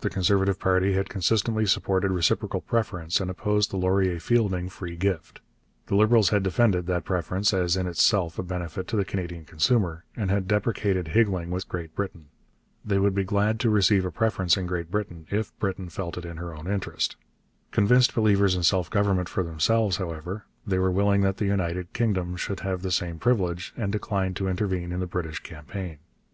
The 0.00 0.10
Conservative 0.10 0.58
party 0.58 0.92
had 0.92 1.08
consistently 1.08 1.64
supported 1.64 2.10
reciprocal 2.10 2.60
preference 2.60 3.18
and 3.18 3.30
opposed 3.30 3.70
the 3.70 3.78
Laurier 3.78 4.20
Fielding 4.20 4.68
free 4.68 4.94
gift. 4.94 5.40
The 5.86 5.94
Liberals 5.96 6.28
had 6.28 6.42
defended 6.42 6.84
that 6.88 7.06
preference 7.06 7.54
as 7.54 7.78
in 7.78 7.86
itself 7.86 8.38
a 8.38 8.42
benefit 8.42 8.86
to 8.88 8.96
the 8.96 9.06
Canadian 9.06 9.46
consumer, 9.46 10.04
and 10.14 10.30
had 10.30 10.46
deprecated 10.46 11.08
higgling 11.08 11.50
with 11.50 11.66
Great 11.66 11.94
Britain. 11.94 12.26
They 12.84 12.98
would 12.98 13.14
be 13.14 13.24
glad 13.24 13.58
to 13.60 13.70
receive 13.70 14.04
a 14.04 14.10
preference 14.10 14.58
in 14.58 14.66
Great 14.66 14.90
Britain 14.90 15.26
if 15.30 15.58
Britain 15.58 15.88
felt 15.88 16.18
it 16.18 16.26
in 16.26 16.36
her 16.36 16.54
own 16.54 16.70
interest. 16.70 17.16
Convinced 17.70 18.14
believers 18.14 18.54
in 18.54 18.62
self 18.62 18.90
government 18.90 19.30
for 19.30 19.42
themselves, 19.42 19.96
however, 19.96 20.44
they 20.66 20.78
were 20.78 20.92
willing 20.92 21.22
that 21.22 21.38
the 21.38 21.46
United 21.46 21.94
Kingdom 21.94 22.36
should 22.36 22.60
have 22.60 22.82
the 22.82 22.90
same 22.92 23.18
privilege, 23.18 23.72
and 23.78 23.90
declined 23.90 24.36
to 24.36 24.46
intervene 24.46 24.92
in 24.92 25.00
the 25.00 25.06
British 25.06 25.38
campaign. 25.42 26.00